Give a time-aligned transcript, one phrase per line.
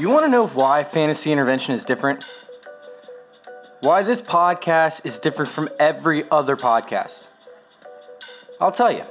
[0.00, 2.24] You want to know why fantasy intervention is different?
[3.82, 7.26] Why this podcast is different from every other podcast?
[8.62, 9.04] I'll tell you.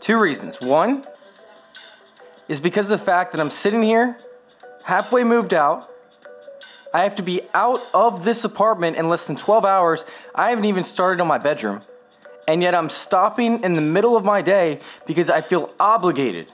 [0.00, 0.60] Two reasons.
[0.60, 1.02] One
[2.50, 4.18] is because of the fact that I'm sitting here,
[4.84, 5.90] halfway moved out.
[6.92, 10.04] I have to be out of this apartment in less than 12 hours.
[10.34, 11.80] I haven't even started on my bedroom.
[12.46, 16.48] And yet I'm stopping in the middle of my day because I feel obligated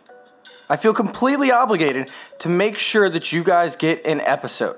[0.68, 2.10] I feel completely obligated
[2.40, 4.76] to make sure that you guys get an episode.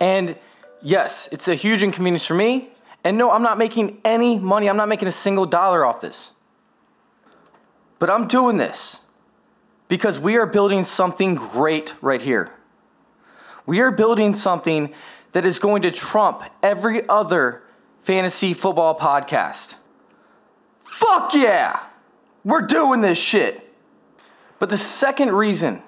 [0.00, 0.36] And
[0.82, 2.68] yes, it's a huge inconvenience for me.
[3.04, 4.68] And no, I'm not making any money.
[4.68, 6.32] I'm not making a single dollar off this.
[7.98, 9.00] But I'm doing this
[9.88, 12.50] because we are building something great right here.
[13.66, 14.92] We are building something
[15.32, 17.62] that is going to trump every other
[18.02, 19.74] fantasy football podcast.
[20.82, 21.80] Fuck yeah!
[22.44, 23.60] We're doing this shit.
[24.58, 25.82] But the second reason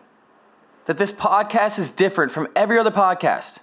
[0.87, 3.59] that this podcast is different from every other podcast,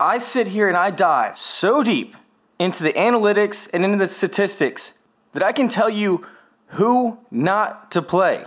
[0.00, 2.16] I sit here and I dive so deep
[2.58, 4.94] into the analytics and into the statistics
[5.32, 6.26] that I can tell you
[6.68, 8.44] who not to play,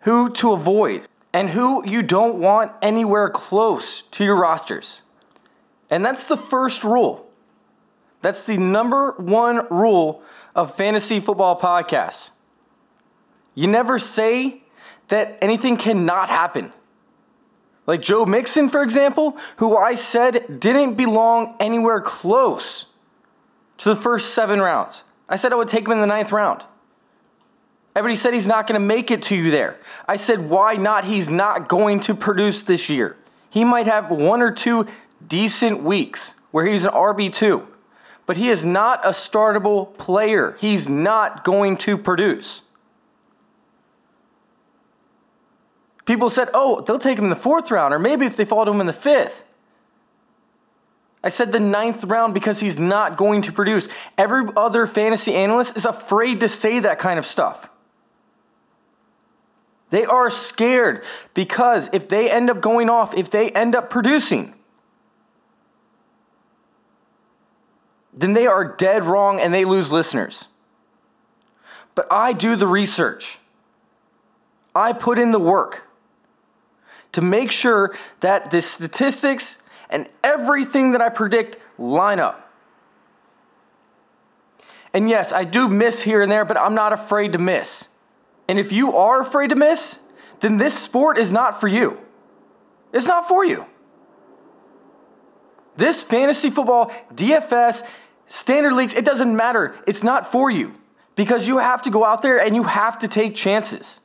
[0.00, 5.02] who to avoid, and who you don't want anywhere close to your rosters.
[5.90, 7.28] And that's the first rule.
[8.20, 10.22] That's the number one rule
[10.54, 12.30] of fantasy football podcasts.
[13.54, 14.62] You never say
[15.08, 16.72] that anything cannot happen.
[17.86, 22.86] Like Joe Mixon, for example, who I said didn't belong anywhere close
[23.78, 25.02] to the first seven rounds.
[25.28, 26.64] I said I would take him in the ninth round.
[27.94, 29.78] Everybody said he's not going to make it to you there.
[30.08, 31.04] I said, why not?
[31.04, 33.16] He's not going to produce this year.
[33.50, 34.86] He might have one or two
[35.26, 37.66] decent weeks where he's an RB2,
[38.24, 40.56] but he is not a startable player.
[40.58, 42.62] He's not going to produce.
[46.04, 48.64] People said, oh, they'll take him in the fourth round, or maybe if they fall
[48.64, 49.44] to him in the fifth.
[51.24, 53.88] I said the ninth round because he's not going to produce.
[54.18, 57.68] Every other fantasy analyst is afraid to say that kind of stuff.
[59.90, 61.04] They are scared
[61.34, 64.54] because if they end up going off, if they end up producing,
[68.12, 70.48] then they are dead wrong and they lose listeners.
[71.94, 73.38] But I do the research,
[74.74, 75.82] I put in the work
[77.12, 79.58] to make sure that the statistics
[79.90, 82.50] and everything that I predict line up.
[84.94, 87.88] And yes, I do miss here and there, but I'm not afraid to miss.
[88.48, 90.00] And if you are afraid to miss,
[90.40, 91.98] then this sport is not for you.
[92.92, 93.66] It's not for you.
[95.76, 97.86] This fantasy football, DFS,
[98.26, 99.74] standard leagues, it doesn't matter.
[99.86, 100.74] It's not for you
[101.16, 104.00] because you have to go out there and you have to take chances.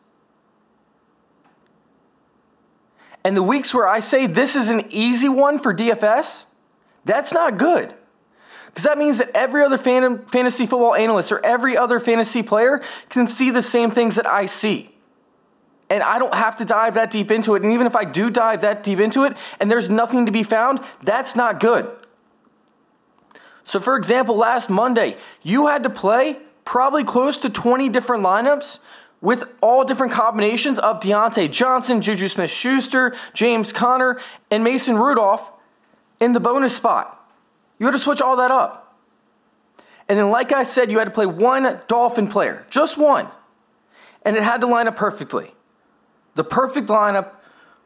[3.28, 6.46] And the weeks where I say this is an easy one for DFS,
[7.04, 7.94] that's not good.
[8.68, 12.82] Because that means that every other fan- fantasy football analyst or every other fantasy player
[13.10, 14.96] can see the same things that I see.
[15.90, 17.64] And I don't have to dive that deep into it.
[17.64, 20.44] And even if I do dive that deep into it and there's nothing to be
[20.44, 21.92] found, that's not good.
[23.66, 28.80] So, for example, last Monday, you had to play probably close to 20 different lineups
[29.22, 34.20] with all different combinations of Diontae Johnson, Juju Smith Schuster, James Conner,
[34.52, 35.52] and Mason Rudolph
[36.20, 37.14] in the bonus spot.
[37.80, 38.96] You had to switch all that up.
[40.08, 43.28] And then, like I said, you had to play one Dolphin player, just one.
[44.24, 45.54] And it had to line up perfectly.
[46.36, 47.32] The perfect lineup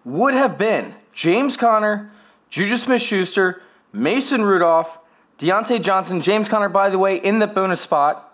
[0.04, 2.12] would have been James Conner,
[2.50, 3.62] Juju Smith Schuster,
[3.94, 5.00] Mason Rudolph,
[5.40, 8.31] Diontae Johnson, James Conner, by the way, in the bonus spot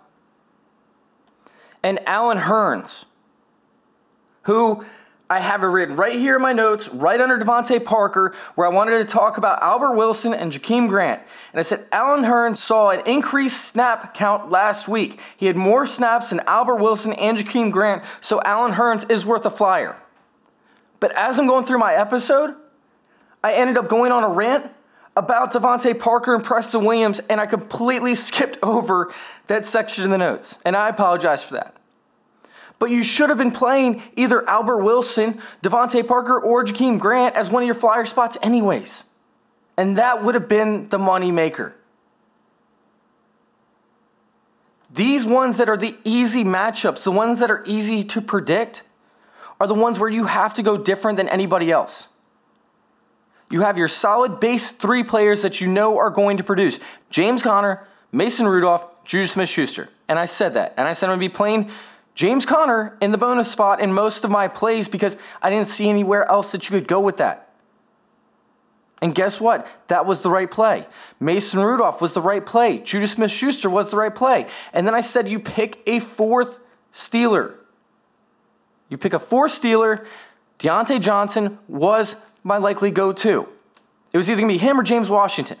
[1.82, 3.04] and Allen Hurns,
[4.42, 4.84] who
[5.30, 8.70] I have it written right here in my notes, right under DeVante Parker, where I
[8.70, 11.20] wanted to talk about Albert Wilson and Jakeem Grant.
[11.52, 15.20] And I said Allen Hurns saw an increased snap count last week.
[15.36, 19.44] He had more snaps than Albert Wilson and Jakeem Grant, so Allen Hurns is worth
[19.44, 19.96] a flyer.
[20.98, 22.54] But as I'm going through my episode,
[23.44, 24.72] I ended up going on a rant
[25.18, 29.12] about DeVante Parker and Preston Williams, and I completely skipped over
[29.48, 30.56] that section in the notes.
[30.64, 31.74] And I apologize for that.
[32.78, 37.50] But you should have been playing either Albert Wilson, DeVante Parker, or Jakeem Grant as
[37.50, 39.04] one of your flyer spots, anyways.
[39.76, 41.74] And that would have been the money maker.
[44.90, 48.84] These ones that are the easy matchups, the ones that are easy to predict,
[49.60, 52.08] are the ones where you have to go different than anybody else.
[53.50, 56.78] You have your solid base three players that you know are going to produce
[57.10, 59.88] James Conner, Mason Rudolph, Juju Smith Schuster.
[60.08, 60.74] And I said that.
[60.76, 61.70] And I said I'm going to be playing
[62.14, 65.88] James Conner in the bonus spot in most of my plays because I didn't see
[65.88, 67.48] anywhere else that you could go with that.
[69.00, 69.66] And guess what?
[69.86, 70.86] That was the right play.
[71.20, 72.78] Mason Rudolph was the right play.
[72.78, 74.46] Juju Smith Schuster was the right play.
[74.72, 76.58] And then I said you pick a fourth
[76.92, 77.54] Steeler.
[78.88, 80.04] You pick a fourth Steeler.
[80.58, 83.48] Diontae Johnson was my likely go to.
[84.12, 85.58] It was either going to be him or James Washington.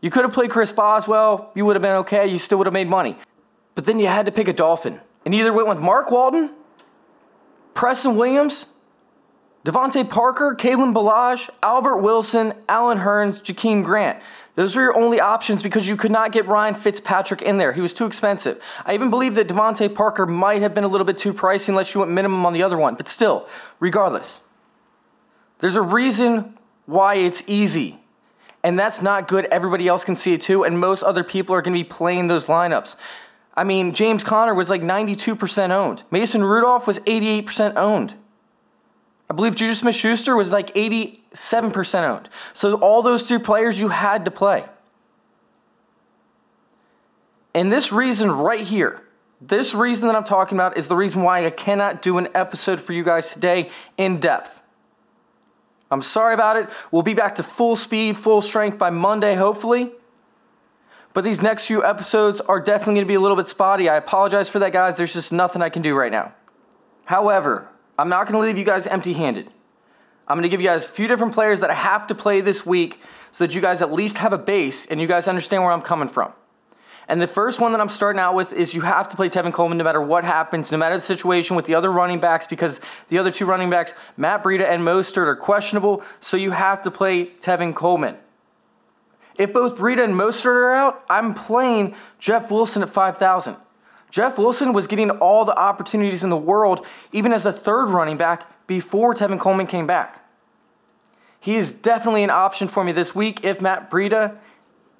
[0.00, 1.50] You could have played Chris Boswell.
[1.54, 2.26] You would have been okay.
[2.26, 3.16] You still would have made money.
[3.74, 6.50] But then you had to pick a Dolphin and either went with Mark Walton,
[7.74, 8.66] Preston Williams,
[9.64, 14.22] DeVante Parker, Kalen Ballage, Albert Wilson, Allen Hurns, Jakeem Grant.
[14.54, 17.72] Those were your only options because you could not get Ryan Fitzpatrick in there.
[17.72, 18.62] He was too expensive.
[18.86, 21.92] I even believe that DeVante Parker might have been a little bit too pricey unless
[21.94, 22.94] you went minimum on the other one.
[22.94, 23.48] But still,
[23.80, 24.40] regardless,
[25.60, 26.56] there's a reason
[26.86, 28.00] why it's easy.
[28.62, 29.44] And that's not good.
[29.46, 30.64] Everybody else can see it too.
[30.64, 32.96] And most other people are going to be playing those lineups.
[33.56, 36.02] I mean, James Conner was like 92% owned.
[36.10, 38.14] Mason Rudolph was 88% owned.
[39.30, 42.28] I believe Juju Smith Schuster was like 87% owned.
[42.52, 44.64] So all those three players you had to play.
[47.54, 49.02] And this reason right here,
[49.40, 52.80] this reason that I'm talking about is the reason why I cannot do an episode
[52.80, 54.60] for you guys today in depth.
[55.90, 56.68] I'm sorry about it.
[56.90, 59.92] We'll be back to full speed, full strength by Monday, hopefully.
[61.12, 63.88] But these next few episodes are definitely going to be a little bit spotty.
[63.88, 64.96] I apologize for that, guys.
[64.96, 66.34] There's just nothing I can do right now.
[67.04, 67.68] However,
[67.98, 69.50] I'm not going to leave you guys empty handed.
[70.28, 72.40] I'm going to give you guys a few different players that I have to play
[72.40, 73.00] this week
[73.30, 75.82] so that you guys at least have a base and you guys understand where I'm
[75.82, 76.32] coming from.
[77.08, 79.52] And the first one that I'm starting out with is you have to play Tevin
[79.52, 82.80] Coleman no matter what happens, no matter the situation with the other running backs, because
[83.08, 86.02] the other two running backs, Matt Breida and Mostert, are questionable.
[86.20, 88.16] So you have to play Tevin Coleman.
[89.38, 93.56] If both Breida and Mostert are out, I'm playing Jeff Wilson at 5,000.
[94.10, 98.16] Jeff Wilson was getting all the opportunities in the world, even as a third running
[98.16, 100.24] back, before Tevin Coleman came back.
[101.38, 104.38] He is definitely an option for me this week if Matt Breida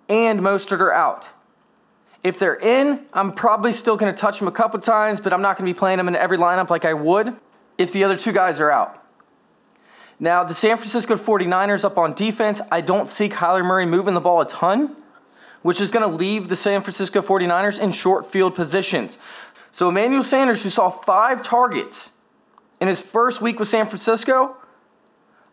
[0.09, 1.31] and Mostert are out.
[2.27, 5.43] If they're in, I'm probably still going to touch them a couple times, but I'm
[5.43, 7.37] not going to be playing them in every lineup like I would
[7.79, 9.01] if the other two guys are out.
[10.19, 14.21] Now, the San Francisco 49ers up on defense, I don't see Kyler Murray moving the
[14.21, 14.97] ball a ton,
[15.63, 19.19] which is going to leave the San Francisco 49ers in short field positions.
[19.71, 22.11] So, Emmanuel Sanders, who saw five targets
[22.81, 24.57] in his first week with San Francisco,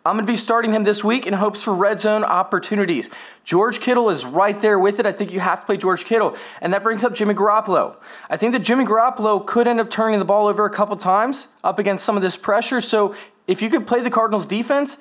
[0.06, 3.10] I'm going to be starting him this week in hopes for red zone opportunities.
[3.46, 5.06] George Kittle is right there with it.
[5.06, 6.36] I think you have to play George Kittle.
[6.60, 7.96] And that brings up Jimmy Garoppolo.
[8.30, 11.48] I think that Jimmy Garoppolo could end up turning the ball over a couple times
[11.64, 12.82] up against some of this pressure.
[12.82, 13.16] So
[13.48, 14.98] if you could play the Cardinals defense,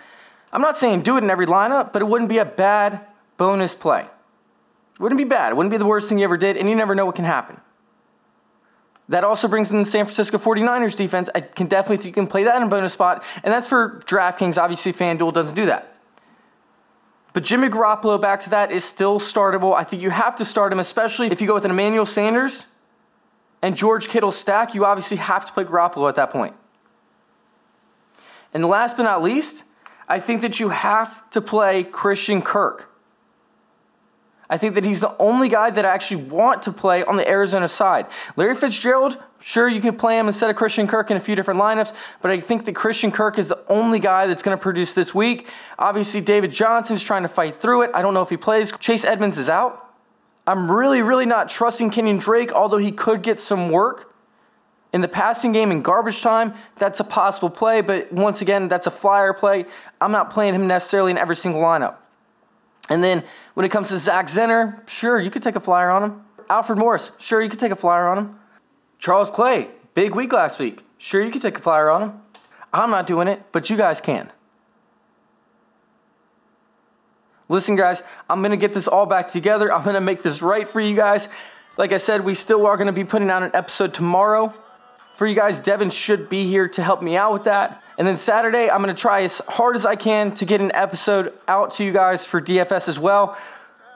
[0.52, 3.00] I'm not saying do it in every lineup, but it wouldn't be a bad
[3.38, 4.02] bonus play.
[4.02, 5.50] It wouldn't be bad.
[5.50, 7.24] It wouldn't be the worst thing you ever did, and you never know what can
[7.24, 7.60] happen.
[9.12, 11.28] That also brings in the San Francisco 49ers defense.
[11.34, 14.02] I can definitely think you can play that in a bonus spot, and that's for
[14.06, 14.56] DraftKings.
[14.56, 15.98] Obviously, FanDuel doesn't do that.
[17.34, 19.76] But Jimmy Garoppolo, back to that, is still startable.
[19.76, 22.64] I think you have to start him, especially if you go with an Emmanuel Sanders
[23.60, 24.74] and George Kittle stack.
[24.74, 26.54] You obviously have to play Garoppolo at that point.
[28.54, 29.62] And last but not least,
[30.08, 32.88] I think that you have to play Christian Kirk.
[34.52, 37.26] I think that he's the only guy that I actually want to play on the
[37.26, 38.06] Arizona side.
[38.36, 41.58] Larry Fitzgerald, sure, you could play him instead of Christian Kirk in a few different
[41.58, 44.92] lineups, but I think that Christian Kirk is the only guy that's going to produce
[44.92, 45.48] this week.
[45.78, 47.92] Obviously, David Johnson is trying to fight through it.
[47.94, 48.70] I don't know if he plays.
[48.72, 49.90] Chase Edmonds is out.
[50.46, 54.12] I'm really, really not trusting Kenyon Drake, although he could get some work.
[54.92, 58.86] In the passing game in garbage time, that's a possible play, but once again, that's
[58.86, 59.64] a flyer play.
[59.98, 61.94] I'm not playing him necessarily in every single lineup.
[62.90, 66.02] And then when it comes to Zach Zenner, sure, you could take a flyer on
[66.02, 66.22] him.
[66.48, 68.38] Alfred Morris, sure, you could take a flyer on him.
[68.98, 70.82] Charles Clay, big week last week.
[70.98, 72.20] Sure, you could take a flyer on him.
[72.72, 74.30] I'm not doing it, but you guys can.
[77.48, 79.72] Listen, guys, I'm going to get this all back together.
[79.72, 81.28] I'm going to make this right for you guys.
[81.76, 84.54] Like I said, we still are going to be putting out an episode tomorrow
[85.16, 85.60] for you guys.
[85.60, 87.81] Devin should be here to help me out with that.
[87.98, 90.72] And then Saturday, I'm going to try as hard as I can to get an
[90.74, 93.38] episode out to you guys for DFS as well.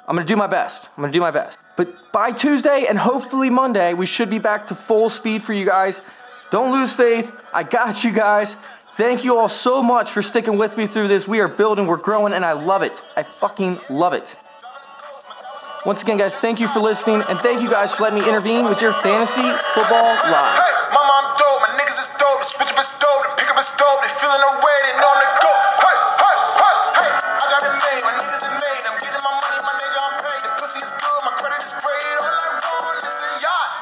[0.06, 0.88] I'm going to do my best.
[0.96, 1.64] I'm going to do my best.
[1.76, 5.64] But by Tuesday and hopefully Monday, we should be back to full speed for you
[5.64, 6.24] guys.
[6.50, 7.48] Don't lose faith.
[7.52, 8.54] I got you guys.
[8.54, 11.26] Thank you all so much for sticking with me through this.
[11.26, 12.92] We are building, we're growing, and I love it.
[13.16, 14.36] I fucking love it.
[15.84, 18.64] Once again, guys, thank you for listening, and thank you guys for letting me intervene
[18.64, 19.42] with your fantasy
[19.74, 20.58] football lives.
[20.58, 23.35] Hey, my mom dope, my niggas is dope, switch up is dope,
[23.80, 25.52] dope, they feeling the way, they know go.
[25.80, 29.32] Hey, hey, hey, hey, I got it made, my niggas is made, I'm getting my
[29.32, 33.00] money, my nigga, I'm paid, the pussy is good, my credit is all I want
[33.00, 33.72] is a yacht.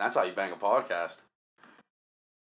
[0.00, 1.20] That's how you bang a podcast.